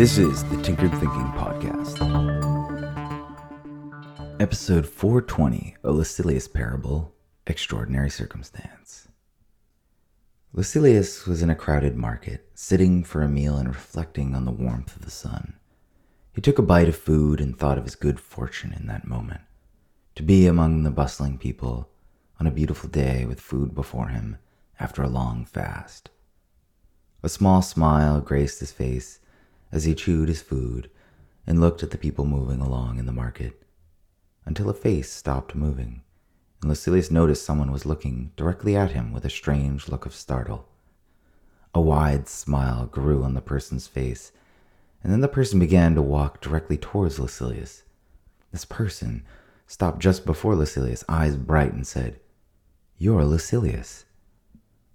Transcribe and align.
This 0.00 0.16
is 0.16 0.42
the 0.44 0.56
Tinkered 0.62 0.92
Thinking 0.92 1.30
Podcast. 1.36 2.00
Episode 4.40 4.86
420 4.86 5.76
A 5.84 5.90
Lucilius 5.90 6.48
Parable 6.48 7.12
Extraordinary 7.46 8.08
Circumstance. 8.08 9.08
Lucilius 10.54 11.26
was 11.26 11.42
in 11.42 11.50
a 11.50 11.54
crowded 11.54 11.96
market, 11.96 12.48
sitting 12.54 13.04
for 13.04 13.20
a 13.20 13.28
meal 13.28 13.58
and 13.58 13.68
reflecting 13.68 14.34
on 14.34 14.46
the 14.46 14.50
warmth 14.50 14.96
of 14.96 15.04
the 15.04 15.10
sun. 15.10 15.58
He 16.32 16.40
took 16.40 16.58
a 16.58 16.62
bite 16.62 16.88
of 16.88 16.96
food 16.96 17.38
and 17.38 17.54
thought 17.54 17.76
of 17.76 17.84
his 17.84 17.94
good 17.94 18.18
fortune 18.18 18.72
in 18.72 18.86
that 18.86 19.06
moment 19.06 19.42
to 20.14 20.22
be 20.22 20.46
among 20.46 20.82
the 20.82 20.90
bustling 20.90 21.36
people 21.36 21.90
on 22.40 22.46
a 22.46 22.50
beautiful 22.50 22.88
day 22.88 23.26
with 23.26 23.38
food 23.38 23.74
before 23.74 24.08
him 24.08 24.38
after 24.78 25.02
a 25.02 25.10
long 25.10 25.44
fast. 25.44 26.08
A 27.22 27.28
small 27.28 27.60
smile 27.60 28.22
graced 28.22 28.60
his 28.60 28.72
face 28.72 29.20
as 29.72 29.84
he 29.84 29.94
chewed 29.94 30.28
his 30.28 30.42
food 30.42 30.90
and 31.46 31.60
looked 31.60 31.82
at 31.82 31.90
the 31.90 31.98
people 31.98 32.24
moving 32.24 32.60
along 32.60 32.98
in 32.98 33.06
the 33.06 33.12
market, 33.12 33.62
until 34.44 34.68
a 34.68 34.74
face 34.74 35.10
stopped 35.10 35.54
moving, 35.54 36.02
and 36.60 36.68
Lucilius 36.68 37.10
noticed 37.10 37.44
someone 37.44 37.72
was 37.72 37.86
looking 37.86 38.32
directly 38.36 38.76
at 38.76 38.92
him 38.92 39.12
with 39.12 39.24
a 39.24 39.30
strange 39.30 39.88
look 39.88 40.06
of 40.06 40.14
startle. 40.14 40.66
A 41.74 41.80
wide 41.80 42.28
smile 42.28 42.86
grew 42.86 43.22
on 43.22 43.34
the 43.34 43.40
person's 43.40 43.86
face, 43.86 44.32
and 45.02 45.12
then 45.12 45.20
the 45.20 45.28
person 45.28 45.58
began 45.58 45.94
to 45.94 46.02
walk 46.02 46.40
directly 46.40 46.76
towards 46.76 47.18
Lucilius. 47.18 47.84
This 48.52 48.64
person 48.64 49.22
stopped 49.66 50.00
just 50.00 50.26
before 50.26 50.56
Lucilius, 50.56 51.04
eyes 51.08 51.36
bright, 51.36 51.72
and 51.72 51.86
said, 51.86 52.18
You're 52.98 53.24
Lucilius. 53.24 54.04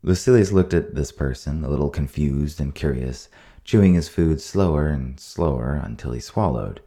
Lucilius 0.03 0.51
looked 0.51 0.73
at 0.73 0.93
this 0.93 1.11
person, 1.11 1.63
a 1.63 1.69
little 1.69 1.89
confused 1.89 2.59
and 2.59 2.75
curious, 2.75 3.29
chewing 3.65 3.95
his 3.95 4.07
food 4.07 4.39
slower 4.39 4.87
and 4.87 5.19
slower 5.19 5.73
until 5.83 6.11
he 6.11 6.19
swallowed. 6.19 6.81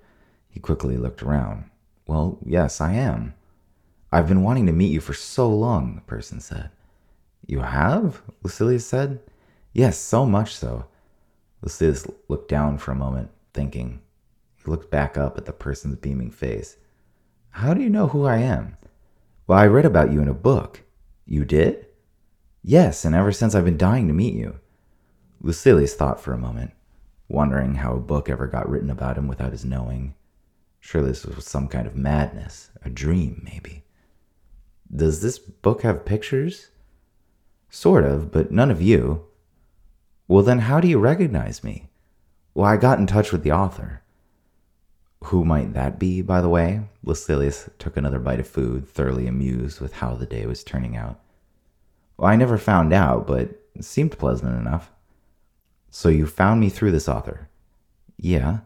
He 0.49 0.61
quickly 0.61 0.97
looked 0.97 1.23
around. 1.23 1.69
Well, 2.07 2.39
yes, 2.47 2.81
I 2.81 2.95
am. 2.95 3.35
I've 4.11 4.29
been 4.29 4.43
wanting 4.43 4.65
to 4.67 4.73
meet 4.73 4.93
you 4.93 5.01
for 5.01 5.13
so 5.13 5.51
long, 5.51 5.97
the 5.97 6.01
person 6.03 6.41
said. 6.41 6.71
You 7.47 7.61
have? 7.61 8.23
Lucilius 8.43 8.87
said. 8.87 9.21
Yes, 9.73 9.99
so 9.99 10.25
much 10.25 10.55
so. 10.55 10.87
Lucilius 11.63 12.07
looked 12.29 12.49
down 12.49 12.79
for 12.79 12.93
a 12.93 12.97
moment, 12.97 13.31
thinking. 13.53 14.01
He 14.57 14.71
looked 14.71 14.91
back 14.91 15.19
up 15.19 15.37
at 15.37 15.45
the 15.45 15.53
person's 15.53 15.97
beaming 15.97 16.31
face. 16.31 16.77
How 17.51 17.75
do 17.75 17.83
you 17.83 17.91
know 17.91 18.07
who 18.07 18.25
I 18.25 18.39
am? 18.39 18.77
Well, 19.47 19.59
I 19.59 19.67
read 19.67 19.85
about 19.85 20.13
you 20.13 20.23
in 20.23 20.29
a 20.29 20.35
book. 20.35 20.83
You 21.27 21.45
did? 21.45 21.87
Yes, 22.63 23.05
and 23.05 23.15
ever 23.15 23.33
since 23.33 23.55
I've 23.55 23.65
been 23.65 23.77
dying 23.77 24.07
to 24.07 24.15
meet 24.15 24.35
you. 24.35 24.61
Lucilius 25.41 25.95
thought 25.95 26.21
for 26.21 26.33
a 26.33 26.39
moment, 26.39 26.73
wondering 27.29 27.77
how 27.77 27.95
a 27.95 28.01
book 28.01 28.29
ever 28.29 28.47
got 28.47 28.69
written 28.69 28.91
about 28.91 29.17
him 29.17 29.29
without 29.29 29.53
his 29.53 29.65
knowing. 29.65 30.15
Surely 30.81 31.09
this 31.09 31.25
was 31.25 31.47
some 31.47 31.69
kind 31.69 31.87
of 31.87 31.97
madness, 31.97 32.71
a 32.85 32.91
dream, 32.91 33.43
maybe. 33.45 33.85
Does 34.95 35.21
this 35.21 35.39
book 35.39 35.83
have 35.83 36.05
pictures? 36.05 36.69
Sort 37.71 38.05
of, 38.05 38.33
but 38.33 38.51
none 38.51 38.71
of 38.71 38.81
you. 38.81 39.27
Well, 40.27 40.43
then 40.43 40.61
how 40.61 40.81
do 40.81 40.89
you 40.89 40.99
recognize 40.99 41.63
me? 41.63 41.89
Well, 42.55 42.67
I 42.67 42.77
got 42.77 42.99
in 42.99 43.07
touch 43.07 43.31
with 43.31 43.43
the 43.43 43.53
author. 43.53 44.03
Who 45.25 45.45
might 45.45 45.75
that 45.75 45.99
be, 45.99 46.23
by 46.23 46.41
the 46.41 46.49
way? 46.49 46.83
Lucilius 47.05 47.69
took 47.79 47.97
another 47.97 48.19
bite 48.19 48.41
of 48.41 48.49
food, 48.49 48.89
thoroughly 48.89 49.27
amused 49.27 49.81
with 49.81 49.95
how 49.95 50.15
the 50.15 50.27
day 50.27 50.47
was 50.47 50.65
turning 50.65 50.97
out. 50.97 51.21
Well, 52.17 52.31
I 52.31 52.37
never 52.37 52.59
found 52.59 52.93
out, 52.93 53.27
but 53.27 53.51
it 53.75 53.85
seemed 53.85 54.19
pleasant 54.19 54.59
enough. 54.59 54.91
So 55.91 56.09
you 56.09 56.27
found 56.27 56.61
me 56.61 56.69
through 56.69 56.93
this 56.93 57.09
author? 57.09 57.49
Yeah. 58.19 58.59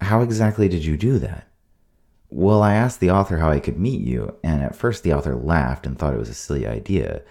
How 0.00 0.20
exactly 0.20 0.68
did 0.68 0.84
you 0.84 0.96
do 0.96 1.18
that? 1.18 1.48
Well, 2.30 2.62
I 2.62 2.74
asked 2.74 3.00
the 3.00 3.10
author 3.10 3.38
how 3.38 3.50
I 3.50 3.60
could 3.60 3.78
meet 3.78 4.00
you, 4.00 4.36
and 4.42 4.62
at 4.62 4.76
first 4.76 5.02
the 5.02 5.12
author 5.12 5.34
laughed 5.34 5.86
and 5.86 5.98
thought 5.98 6.14
it 6.14 6.18
was 6.18 6.28
a 6.28 6.34
silly 6.34 6.66
idea. 6.66 7.22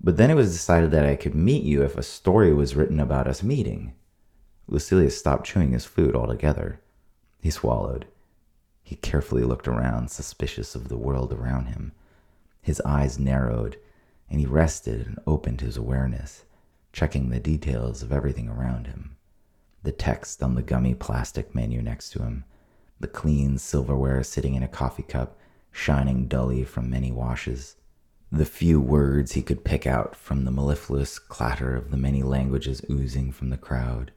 But 0.00 0.16
then 0.16 0.30
it 0.30 0.34
was 0.34 0.52
decided 0.52 0.90
that 0.92 1.06
I 1.06 1.16
could 1.16 1.34
meet 1.34 1.64
you 1.64 1.82
if 1.82 1.96
a 1.96 2.02
story 2.02 2.52
was 2.52 2.76
written 2.76 3.00
about 3.00 3.26
us 3.26 3.42
meeting. 3.42 3.94
Lucilius 4.68 5.18
stopped 5.18 5.46
chewing 5.46 5.72
his 5.72 5.84
food 5.84 6.14
altogether. 6.14 6.80
He 7.40 7.50
swallowed. 7.50 8.06
He 8.82 8.96
carefully 8.96 9.42
looked 9.42 9.68
around, 9.68 10.10
suspicious 10.10 10.74
of 10.74 10.88
the 10.88 10.96
world 10.96 11.32
around 11.32 11.66
him. 11.66 11.92
His 12.60 12.80
eyes 12.82 13.18
narrowed, 13.18 13.78
and 14.30 14.40
he 14.40 14.46
rested 14.46 15.06
and 15.06 15.18
opened 15.26 15.60
his 15.60 15.76
awareness 15.76 16.44
checking 16.98 17.30
the 17.30 17.38
details 17.38 18.02
of 18.02 18.10
everything 18.10 18.48
around 18.48 18.88
him. 18.88 19.14
The 19.84 19.92
text 19.92 20.42
on 20.42 20.56
the 20.56 20.64
gummy 20.64 20.96
plastic 20.96 21.54
menu 21.54 21.80
next 21.80 22.10
to 22.10 22.24
him, 22.24 22.42
the 22.98 23.06
clean 23.06 23.56
silverware 23.58 24.24
sitting 24.24 24.56
in 24.56 24.64
a 24.64 24.68
coffee 24.68 25.04
cup, 25.04 25.38
shining 25.70 26.26
dully 26.26 26.64
from 26.64 26.90
many 26.90 27.12
washes, 27.12 27.76
the 28.32 28.44
few 28.44 28.80
words 28.80 29.30
he 29.30 29.42
could 29.42 29.64
pick 29.64 29.86
out 29.86 30.16
from 30.16 30.44
the 30.44 30.50
mellifluous 30.50 31.20
clatter 31.20 31.76
of 31.76 31.92
the 31.92 31.96
many 31.96 32.24
languages 32.24 32.84
oozing 32.90 33.30
from 33.30 33.50
the 33.50 33.56
crowd. 33.56 34.10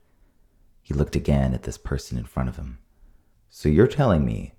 He 0.81 0.95
looked 0.95 1.15
again 1.15 1.53
at 1.53 1.61
this 1.61 1.77
person 1.77 2.17
in 2.17 2.25
front 2.25 2.49
of 2.49 2.55
him. 2.55 2.79
So 3.51 3.69
you're 3.69 3.85
telling 3.85 4.25
me 4.25 4.53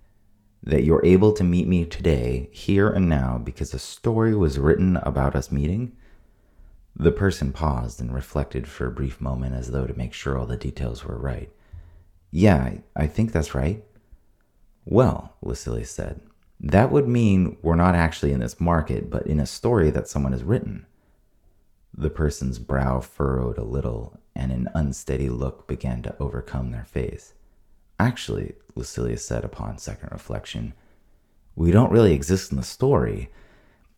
that 0.62 0.84
you're 0.84 1.04
able 1.04 1.32
to 1.32 1.42
meet 1.42 1.66
me 1.66 1.84
today, 1.84 2.50
here 2.52 2.88
and 2.88 3.08
now, 3.08 3.38
because 3.42 3.74
a 3.74 3.80
story 3.80 4.36
was 4.36 4.60
written 4.60 4.96
about 4.98 5.34
us 5.34 5.50
meeting? 5.50 5.96
The 6.94 7.12
person 7.12 7.52
paused 7.52 8.00
and 8.00 8.14
reflected 8.14 8.68
for 8.68 8.86
a 8.86 8.90
brief 8.90 9.20
moment 9.20 9.54
as 9.54 9.70
though 9.70 9.86
to 9.86 9.96
make 9.96 10.12
sure 10.12 10.36
all 10.36 10.46
the 10.46 10.56
details 10.56 11.04
were 11.04 11.18
right. 11.18 11.50
Yeah, 12.30 12.74
I, 12.96 13.06
think 13.06 13.32
that's 13.32 13.54
right. 13.54 13.84
Well, 14.84 15.34
Lucilius 15.42 15.90
said, 15.90 16.20
that 16.60 16.90
would 16.92 17.08
mean 17.08 17.56
we're 17.62 17.74
not 17.74 17.94
actually 17.94 18.32
in 18.32 18.40
this 18.40 18.60
market, 18.60 19.10
but 19.10 19.26
in 19.26 19.40
a 19.40 19.46
story 19.46 19.90
that 19.90 20.08
someone 20.08 20.32
has 20.32 20.42
written. 20.42 20.86
The 21.94 22.10
person's 22.10 22.58
brow 22.58 23.00
furrowed 23.00 23.58
a 23.58 23.64
little, 23.64 24.18
and 24.34 24.50
an 24.50 24.68
unsteady 24.74 25.28
look 25.28 25.66
began 25.66 26.02
to 26.02 26.16
overcome 26.18 26.70
their 26.70 26.84
face. 26.84 27.34
Actually, 27.98 28.54
Lucilius 28.74 29.24
said 29.24 29.44
upon 29.44 29.78
second 29.78 30.10
reflection, 30.12 30.72
we 31.54 31.70
don't 31.70 31.92
really 31.92 32.14
exist 32.14 32.50
in 32.50 32.56
the 32.56 32.62
story. 32.64 33.30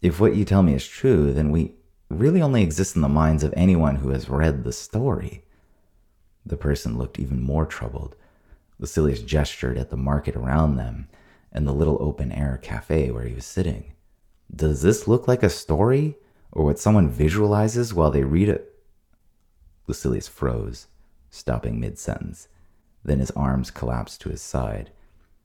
If 0.02 0.18
what 0.18 0.34
you 0.34 0.44
tell 0.44 0.62
me 0.62 0.74
is 0.74 0.86
true, 0.86 1.32
then 1.32 1.50
we 1.50 1.74
really 2.08 2.42
only 2.42 2.62
exists 2.62 2.94
in 2.94 3.02
the 3.02 3.08
minds 3.08 3.42
of 3.42 3.54
anyone 3.56 3.96
who 3.96 4.10
has 4.10 4.28
read 4.28 4.64
the 4.64 4.72
story. 4.72 5.44
The 6.46 6.56
person 6.56 6.98
looked 6.98 7.18
even 7.18 7.42
more 7.42 7.66
troubled. 7.66 8.16
Lucilius 8.78 9.22
gestured 9.22 9.78
at 9.78 9.90
the 9.90 9.96
market 9.96 10.36
around 10.36 10.76
them 10.76 11.08
and 11.52 11.66
the 11.66 11.72
little 11.72 11.98
open 12.00 12.32
air 12.32 12.58
cafe 12.62 13.10
where 13.10 13.24
he 13.24 13.34
was 13.34 13.46
sitting. 13.46 13.92
Does 14.54 14.82
this 14.82 15.08
look 15.08 15.26
like 15.26 15.42
a 15.42 15.50
story 15.50 16.16
or 16.52 16.64
what 16.64 16.78
someone 16.78 17.08
visualizes 17.08 17.94
while 17.94 18.10
they 18.10 18.24
read 18.24 18.48
it? 18.48 18.74
Lucilius 19.86 20.28
froze, 20.28 20.86
stopping 21.30 21.80
mid 21.80 21.98
sentence. 21.98 22.48
Then 23.04 23.20
his 23.20 23.30
arms 23.32 23.70
collapsed 23.70 24.20
to 24.22 24.30
his 24.30 24.42
side. 24.42 24.90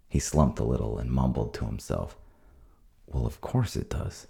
He 0.08 0.20
slumped 0.20 0.60
a 0.60 0.64
little 0.64 0.98
and 0.98 1.12
mumbled 1.12 1.54
to 1.56 1.66
himself, 1.66 2.18
Well, 3.06 3.26
of 3.26 3.42
course 3.42 3.76
it 3.76 3.90
does. 3.90 4.28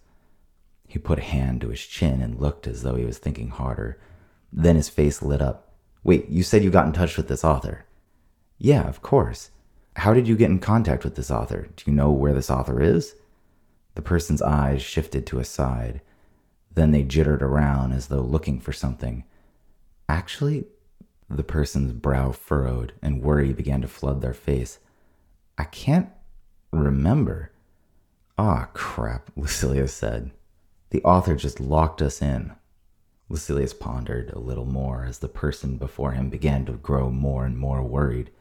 He 0.89 0.97
put 0.97 1.19
a 1.19 1.21
hand 1.21 1.61
to 1.61 1.69
his 1.69 1.81
chin 1.81 2.19
and 2.19 2.41
looked 2.41 2.65
as 2.65 2.81
though 2.81 2.95
he 2.95 3.05
was 3.05 3.19
thinking 3.19 3.49
harder. 3.49 3.99
Then 4.51 4.75
his 4.75 4.89
face 4.89 5.21
lit 5.21 5.39
up. 5.39 5.71
Wait, 6.03 6.27
you 6.29 6.41
said 6.41 6.63
you 6.63 6.71
got 6.71 6.87
in 6.87 6.93
touch 6.93 7.15
with 7.15 7.27
this 7.27 7.43
author? 7.45 7.85
Yeah, 8.57 8.87
of 8.87 9.03
course. 9.03 9.51
How 9.97 10.15
did 10.15 10.27
you 10.27 10.35
get 10.35 10.49
in 10.49 10.57
contact 10.57 11.03
with 11.03 11.13
this 11.13 11.29
author? 11.29 11.69
Do 11.75 11.83
you 11.85 11.95
know 11.95 12.09
where 12.09 12.33
this 12.33 12.49
author 12.49 12.81
is? 12.81 13.13
The 13.93 14.01
person's 14.01 14.41
eyes 14.41 14.81
shifted 14.81 15.27
to 15.27 15.37
a 15.37 15.45
side. 15.45 16.01
Then 16.73 16.89
they 16.89 17.03
jittered 17.03 17.43
around 17.43 17.91
as 17.91 18.07
though 18.07 18.21
looking 18.21 18.59
for 18.59 18.73
something. 18.73 19.25
Actually, 20.07 20.65
the 21.29 21.43
person's 21.43 21.91
brow 21.91 22.31
furrowed 22.31 22.93
and 22.99 23.21
worry 23.21 23.53
began 23.53 23.81
to 23.81 23.87
flood 23.87 24.21
their 24.21 24.33
face. 24.33 24.79
I 25.55 25.65
can't 25.65 26.09
remember. 26.71 27.51
Ah, 28.39 28.69
crap, 28.73 29.29
Lucilius 29.35 29.93
said. 29.93 30.31
The 30.91 31.03
author 31.03 31.35
just 31.35 31.59
locked 31.59 32.01
us 32.01 32.21
in. 32.21 32.53
Lucilius 33.29 33.73
pondered 33.73 34.31
a 34.31 34.39
little 34.39 34.65
more 34.65 35.05
as 35.05 35.19
the 35.19 35.27
person 35.27 35.77
before 35.77 36.13
him 36.13 36.31
began 36.31 36.65
to 36.65 36.73
grow 36.73 37.11
more 37.11 37.45
and 37.45 37.57
more 37.57 37.83
worried, 37.83 38.31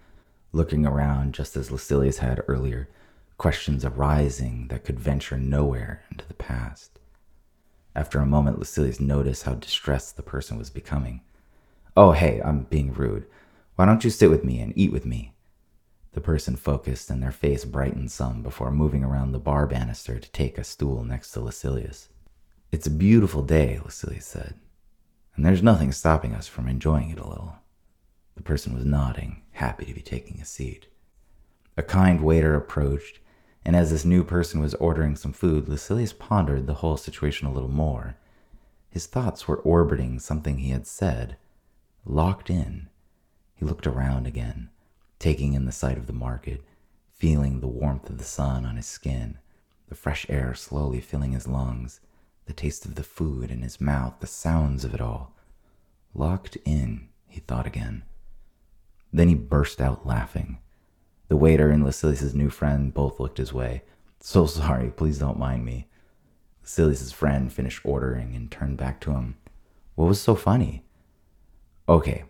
looking 0.53 0.87
around 0.87 1.35
just 1.35 1.56
as 1.56 1.71
Lucilius 1.71 2.19
had 2.19 2.43
earlier, 2.49 2.89
questions 3.37 3.85
arising 3.85 4.69
that 4.69 4.85
could 4.85 4.99
venture 4.99 5.37
nowhere 5.37 6.03
into 6.11 6.27
the 6.27 6.35
past. 6.35 6.99
After 7.95 8.19
a 8.19 8.27
moment, 8.27 8.59
Lucilius 8.59 8.99
noticed 8.99 9.43
how 9.43 9.55
distressed 9.55 10.17
the 10.17 10.23
person 10.23 10.56
was 10.56 10.71
becoming. 10.71 11.21
Oh, 11.97 12.12
hey, 12.12 12.41
I'm 12.43 12.61
being 12.65 12.94
rude. 12.94 13.27
Why 13.75 13.85
don't 13.85 14.05
you 14.05 14.11
sit 14.11 14.31
with 14.31 14.43
me 14.43 14.61
and 14.61 14.73
eat 14.75 14.91
with 14.91 15.05
me? 15.05 15.35
The 16.12 16.21
person 16.23 16.56
focused 16.56 17.11
and 17.11 17.23
their 17.23 17.31
face 17.31 17.67
brightened 17.67 18.11
some 18.11 18.43
before 18.43 18.71
moving 18.71 19.05
around 19.05 19.33
the 19.33 19.39
bar 19.39 19.67
banister 19.67 20.19
to 20.19 20.31
take 20.31 20.56
a 20.56 20.65
stool 20.65 21.05
next 21.05 21.33
to 21.33 21.41
Lucilius. 21.41 22.09
It's 22.70 22.87
a 22.87 22.91
beautiful 22.91 23.43
day, 23.43 23.81
Lucilius 23.82 24.26
said, 24.26 24.55
and 25.35 25.44
there's 25.44 25.62
nothing 25.62 25.91
stopping 25.91 26.35
us 26.35 26.49
from 26.49 26.69
enjoying 26.69 27.09
it 27.09 27.19
a 27.19 27.26
little. 27.26 27.56
The 28.37 28.43
person 28.43 28.75
was 28.75 28.85
nodding, 28.85 29.43
happy 29.53 29.87
to 29.87 29.94
be 29.94 30.03
taking 30.03 30.38
a 30.38 30.44
seat. 30.44 30.87
A 31.79 31.82
kind 31.82 32.20
waiter 32.20 32.55
approached, 32.55 33.20
and 33.65 33.75
as 33.75 33.91
this 33.91 34.05
new 34.05 34.23
person 34.23 34.61
was 34.61 34.75
ordering 34.75 35.17
some 35.17 35.32
food, 35.32 35.67
Lucilius 35.67 36.12
pondered 36.12 36.67
the 36.67 36.75
whole 36.75 36.99
situation 36.99 37.47
a 37.47 37.53
little 37.53 37.70
more. 37.70 38.19
His 38.91 39.06
thoughts 39.06 39.49
were 39.49 39.56
orbiting 39.56 40.19
something 40.19 40.59
he 40.59 40.69
had 40.69 40.87
said, 40.87 41.38
locked 42.05 42.50
in. 42.50 42.91
He 43.55 43.65
looked 43.65 43.87
around 43.87 44.26
again, 44.26 44.69
taking 45.19 45.55
in 45.55 45.65
the 45.65 45.73
sight 45.73 45.97
of 45.97 46.06
the 46.06 46.12
market, 46.12 46.62
feeling 47.15 47.61
the 47.61 47.67
warmth 47.67 48.11
of 48.11 48.19
the 48.19 48.25
sun 48.25 48.67
on 48.67 48.76
his 48.76 48.87
skin, 48.87 49.38
the 49.88 49.94
fresh 49.94 50.26
air 50.29 50.53
slowly 50.55 51.00
filling 51.00 51.32
his 51.32 51.49
lungs, 51.49 52.00
the 52.49 52.55
taste 52.55 52.87
of 52.87 52.95
the 52.95 53.05
food 53.05 53.50
in 53.50 53.61
his 53.61 53.81
mouth, 53.81 54.15
the 54.21 54.27
sounds 54.27 54.83
of 54.83 54.95
it 54.95 55.00
all. 55.03 55.37
Locked 56.15 56.56
in, 56.65 57.09
he 57.27 57.41
thought 57.41 57.67
again. 57.67 58.03
Then 59.12 59.29
he 59.29 59.35
burst 59.35 59.83
out 59.83 60.06
laughing. 60.06 60.59
The 61.29 61.37
waiter 61.37 61.71
and 61.71 61.85
Lucilius's 61.85 62.35
new 62.35 62.49
friend 62.49 62.93
both 62.93 63.21
looked 63.21 63.37
his 63.37 63.53
way. 63.53 63.83
So 64.21 64.47
sorry, 64.47 64.91
please 64.91 65.19
don't 65.19 65.39
mind 65.39 65.67
me. 65.67 65.89
Lucilius's 66.62 67.12
friend 67.12 67.53
finished 67.53 67.83
ordering 67.85 68.35
and 68.35 68.51
turned 68.51 68.79
back 68.79 68.99
to 69.03 69.12
him. 69.12 69.37
What 69.94 70.06
was 70.06 70.21
so 70.21 70.35
funny? 70.35 70.85
Okay, 71.87 72.25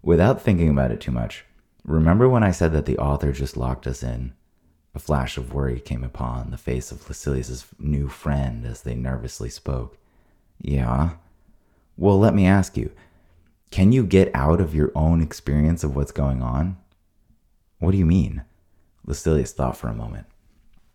without 0.00 0.40
thinking 0.40 0.68
about 0.68 0.92
it 0.92 1.00
too 1.00 1.10
much, 1.10 1.44
remember 1.84 2.28
when 2.28 2.44
I 2.44 2.52
said 2.52 2.72
that 2.72 2.86
the 2.86 2.98
author 2.98 3.32
just 3.32 3.56
locked 3.56 3.88
us 3.88 4.04
in? 4.04 4.32
A 4.94 4.98
flash 4.98 5.36
of 5.36 5.54
worry 5.54 5.80
came 5.80 6.02
upon 6.02 6.50
the 6.50 6.56
face 6.56 6.90
of 6.90 7.08
Lucilius's 7.08 7.66
new 7.78 8.08
friend 8.08 8.66
as 8.66 8.82
they 8.82 8.94
nervously 8.94 9.48
spoke. 9.48 9.98
Yeah? 10.60 11.10
Well, 11.96 12.18
let 12.18 12.34
me 12.34 12.46
ask 12.46 12.76
you 12.76 12.90
can 13.70 13.92
you 13.92 14.04
get 14.04 14.34
out 14.34 14.60
of 14.60 14.74
your 14.74 14.90
own 14.96 15.22
experience 15.22 15.84
of 15.84 15.94
what's 15.94 16.10
going 16.10 16.42
on? 16.42 16.76
What 17.78 17.92
do 17.92 17.98
you 17.98 18.06
mean? 18.06 18.42
Lucilius 19.06 19.52
thought 19.52 19.76
for 19.76 19.88
a 19.88 19.94
moment. 19.94 20.26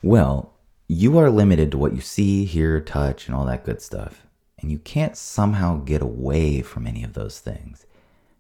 Well, 0.03 0.53
you 0.88 1.18
are 1.18 1.30
limited 1.30 1.71
to 1.71 1.77
what 1.77 1.94
you 1.94 2.01
see, 2.01 2.45
hear, 2.45 2.80
touch, 2.81 3.27
and 3.27 3.36
all 3.36 3.45
that 3.45 3.63
good 3.63 3.81
stuff. 3.81 4.25
And 4.59 4.71
you 4.71 4.77
can't 4.80 5.18
somehow 5.18 5.77
get 5.77 6.01
away 6.01 6.62
from 6.62 6.86
any 6.86 7.03
of 7.03 7.13
those 7.13 7.39
things. 7.39 7.86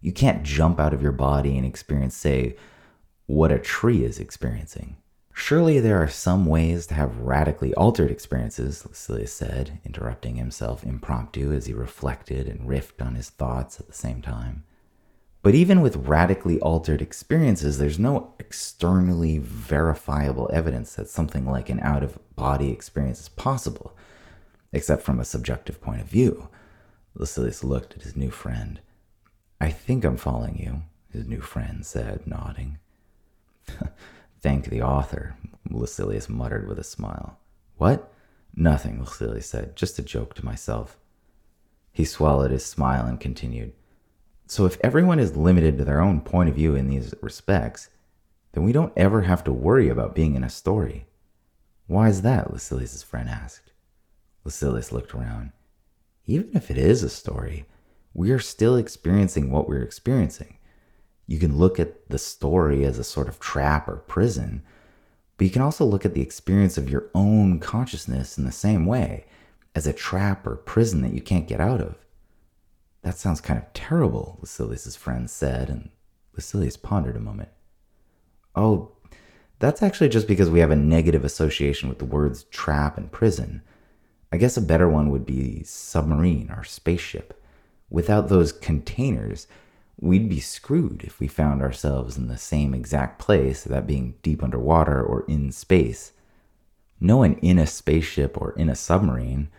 You 0.01 0.11
can't 0.11 0.43
jump 0.43 0.79
out 0.79 0.93
of 0.93 1.01
your 1.01 1.11
body 1.11 1.57
and 1.57 1.65
experience, 1.65 2.15
say, 2.15 2.57
what 3.25 3.51
a 3.51 3.57
tree 3.57 4.03
is 4.03 4.19
experiencing. 4.19 4.97
Surely 5.37 5.81
there 5.81 6.01
are 6.01 6.07
some 6.07 6.45
ways 6.45 6.87
to 6.87 6.93
have 6.93 7.17
radically 7.17 7.73
altered 7.73 8.09
experiences, 8.09 8.85
Lucilius 8.85 9.33
said, 9.33 9.79
interrupting 9.85 10.37
himself 10.37 10.81
impromptu 10.81 11.51
as 11.51 11.65
he 11.65 11.73
reflected 11.73 12.47
and 12.47 12.69
riffed 12.69 13.05
on 13.05 13.15
his 13.15 13.29
thoughts 13.29 13.77
at 13.77 13.85
the 13.85 13.93
same 13.93 14.21
time. 14.21 14.63
But 15.41 15.53
even 15.53 15.81
with 15.81 15.97
radically 15.97 16.57
altered 16.61 17.01
experiences, 17.01 17.77
there's 17.77 17.99
no 17.99 18.33
externally 18.39 19.37
verifiable 19.37 20.49
evidence 20.53 20.95
that 20.95 21.09
something 21.09 21.45
like 21.45 21.69
an 21.69 21.81
out 21.81 22.01
of 22.01 22.17
body 22.37 22.71
experience 22.71 23.19
is 23.19 23.29
possible, 23.29 23.95
except 24.71 25.03
from 25.03 25.19
a 25.19 25.25
subjective 25.25 25.81
point 25.81 25.99
of 25.99 26.07
view. 26.07 26.47
Lucilius 27.13 27.61
looked 27.61 27.93
at 27.93 28.03
his 28.03 28.15
new 28.15 28.31
friend. 28.31 28.79
I 29.59 29.69
think 29.69 30.05
I'm 30.05 30.17
following 30.17 30.57
you, 30.57 30.83
his 31.11 31.27
new 31.27 31.41
friend 31.41 31.85
said, 31.85 32.25
nodding. 32.25 32.77
Thank 34.45 34.69
the 34.69 34.83
author, 34.83 35.35
Lucilius 35.71 36.29
muttered 36.29 36.67
with 36.67 36.77
a 36.77 36.83
smile. 36.83 37.39
What? 37.77 38.13
Nothing, 38.55 38.99
Lucilius 38.99 39.47
said, 39.47 39.75
just 39.75 39.97
a 39.97 40.03
joke 40.03 40.35
to 40.35 40.45
myself. 40.45 40.99
He 41.91 42.05
swallowed 42.05 42.51
his 42.51 42.63
smile 42.63 43.07
and 43.07 43.19
continued. 43.19 43.73
So 44.45 44.67
if 44.67 44.77
everyone 44.83 45.17
is 45.17 45.35
limited 45.35 45.79
to 45.79 45.83
their 45.83 45.99
own 45.99 46.21
point 46.21 46.47
of 46.47 46.53
view 46.53 46.75
in 46.75 46.87
these 46.87 47.15
respects, 47.23 47.89
then 48.51 48.63
we 48.63 48.71
don't 48.71 48.93
ever 48.95 49.23
have 49.23 49.43
to 49.45 49.51
worry 49.51 49.89
about 49.89 50.13
being 50.13 50.35
in 50.35 50.43
a 50.43 50.49
story. 50.51 51.07
Why 51.87 52.09
is 52.09 52.21
that? 52.21 52.53
Lucilius's 52.53 53.01
friend 53.01 53.27
asked. 53.27 53.71
Lucilius 54.43 54.91
looked 54.91 55.15
around. 55.15 55.53
Even 56.27 56.51
if 56.53 56.69
it 56.69 56.77
is 56.77 57.01
a 57.01 57.09
story, 57.09 57.65
we 58.13 58.29
are 58.29 58.37
still 58.37 58.75
experiencing 58.75 59.49
what 59.49 59.67
we're 59.67 59.81
experiencing. 59.81 60.59
You 61.27 61.39
can 61.39 61.57
look 61.57 61.79
at 61.79 62.09
the 62.09 62.19
story 62.19 62.85
as 62.85 62.99
a 62.99 63.03
sort 63.03 63.27
of 63.27 63.39
trap 63.39 63.87
or 63.87 63.97
prison, 63.97 64.63
but 65.37 65.45
you 65.45 65.51
can 65.51 65.61
also 65.61 65.85
look 65.85 66.05
at 66.05 66.13
the 66.13 66.21
experience 66.21 66.77
of 66.77 66.89
your 66.89 67.09
own 67.13 67.59
consciousness 67.59 68.37
in 68.37 68.45
the 68.45 68.51
same 68.51 68.85
way 68.85 69.25
as 69.73 69.85
a 69.85 69.93
trap 69.93 70.45
or 70.47 70.55
prison 70.55 71.01
that 71.01 71.13
you 71.13 71.21
can't 71.21 71.47
get 71.47 71.59
out 71.59 71.81
of. 71.81 71.97
That 73.01 73.17
sounds 73.17 73.41
kind 73.41 73.59
of 73.59 73.71
terrible, 73.73 74.37
Lucilius's 74.41 74.95
friend 74.95 75.29
said, 75.29 75.69
and 75.69 75.89
Lucilius 76.33 76.77
pondered 76.77 77.15
a 77.15 77.19
moment. 77.19 77.49
Oh, 78.55 78.91
that's 79.59 79.83
actually 79.83 80.09
just 80.09 80.27
because 80.27 80.49
we 80.49 80.59
have 80.59 80.71
a 80.71 80.75
negative 80.75 81.23
association 81.23 81.89
with 81.89 81.99
the 81.99 82.05
words 82.05 82.43
trap 82.45 82.97
and 82.97 83.11
prison. 83.11 83.61
I 84.31 84.37
guess 84.37 84.57
a 84.57 84.61
better 84.61 84.89
one 84.89 85.11
would 85.11 85.25
be 85.25 85.63
submarine 85.63 86.51
or 86.51 86.63
spaceship. 86.63 87.41
Without 87.89 88.27
those 88.27 88.51
containers, 88.51 89.47
we'd 89.97 90.29
be 90.29 90.39
screwed 90.39 91.03
if 91.03 91.19
we 91.19 91.27
found 91.27 91.61
ourselves 91.61 92.17
in 92.17 92.27
the 92.27 92.37
same 92.37 92.73
exact 92.73 93.19
place, 93.19 93.63
that 93.63 93.87
being 93.87 94.15
deep 94.21 94.43
underwater 94.43 95.01
or 95.01 95.23
in 95.27 95.51
space. 95.51 96.11
No 96.99 97.17
one 97.17 97.35
in 97.35 97.59
a 97.59 97.67
spaceship 97.67 98.39
or 98.39 98.51
in 98.53 98.69
a 98.69 98.75
submarine, 98.75 99.49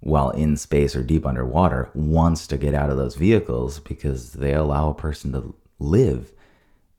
while 0.00 0.30
in 0.30 0.56
space 0.56 0.94
or 0.94 1.02
deep 1.02 1.26
underwater, 1.26 1.90
wants 1.94 2.46
to 2.48 2.58
get 2.58 2.74
out 2.74 2.90
of 2.90 2.96
those 2.96 3.16
vehicles 3.16 3.80
because 3.80 4.34
they 4.34 4.54
allow 4.54 4.90
a 4.90 4.94
person 4.94 5.32
to 5.32 5.54
live 5.78 6.32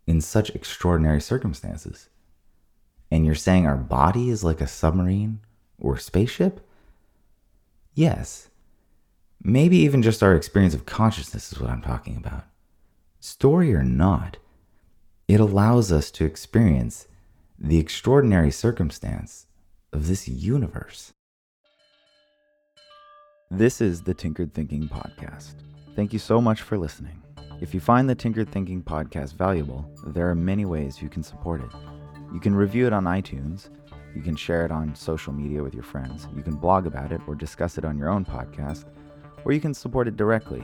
in 0.07 0.21
such 0.21 0.49
extraordinary 0.51 1.21
circumstances. 1.21 2.09
And 3.11 3.25
you're 3.25 3.35
saying 3.35 3.65
our 3.65 3.77
body 3.77 4.29
is 4.29 4.43
like 4.43 4.61
a 4.61 4.67
submarine 4.67 5.39
or 5.79 5.97
spaceship? 5.97 6.67
Yes. 7.93 8.49
Maybe 9.41 9.77
even 9.77 10.01
just 10.01 10.21
our 10.21 10.35
experience 10.35 10.73
of 10.73 10.85
consciousness 10.85 11.51
is 11.51 11.59
what 11.59 11.69
I'm 11.69 11.81
talking 11.81 12.17
about 12.17 12.45
story 13.19 13.73
or 13.73 13.83
not, 13.83 14.37
it 15.27 15.39
allows 15.39 15.91
us 15.91 16.09
to 16.11 16.25
experience 16.25 17.07
the 17.59 17.77
extraordinary 17.77 18.49
circumstance 18.49 19.45
of 19.91 20.07
this 20.07 20.27
universe. 20.27 21.11
This 23.51 23.81
is 23.81 24.03
the 24.03 24.13
Tinkered 24.13 24.53
Thinking 24.53 24.87
Podcast. 24.87 25.55
Thank 25.95 26.13
you 26.13 26.19
so 26.19 26.39
much 26.39 26.61
for 26.61 26.77
listening. 26.77 27.21
If 27.59 27.73
you 27.73 27.81
find 27.81 28.09
the 28.09 28.15
Tinkered 28.15 28.49
Thinking 28.51 28.81
Podcast 28.81 29.33
valuable, 29.33 29.91
there 30.07 30.29
are 30.29 30.35
many 30.35 30.63
ways 30.63 31.01
you 31.01 31.09
can 31.09 31.23
support 31.23 31.61
it. 31.61 31.71
You 32.33 32.39
can 32.39 32.55
review 32.55 32.87
it 32.87 32.93
on 32.93 33.03
iTunes, 33.03 33.69
you 34.15 34.21
can 34.21 34.35
share 34.35 34.63
it 34.63 34.71
on 34.71 34.95
social 34.95 35.33
media 35.33 35.61
with 35.61 35.73
your 35.73 35.83
friends, 35.83 36.27
you 36.37 36.41
can 36.41 36.55
blog 36.55 36.87
about 36.87 37.11
it 37.11 37.19
or 37.27 37.35
discuss 37.35 37.77
it 37.77 37.83
on 37.83 37.97
your 37.97 38.09
own 38.09 38.23
podcast, 38.23 38.85
or 39.43 39.51
you 39.51 39.59
can 39.59 39.73
support 39.73 40.07
it 40.07 40.15
directly 40.15 40.63